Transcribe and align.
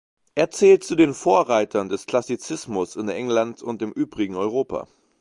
Er 0.33 0.49
zählt 0.49 0.83
zu 0.83 0.95
den 0.95 1.13
Vorreitern 1.13 1.87
des 1.87 2.07
Klassizismus 2.07 2.95
in 2.95 3.07
England 3.07 3.61
und 3.61 3.83
im 3.83 3.91
übrigen 3.91 4.35
Europa. 4.35 4.87